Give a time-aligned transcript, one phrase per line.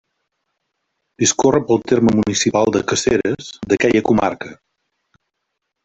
[1.23, 4.53] Discorre pel terme municipal de Caseres, d'aquella comarca.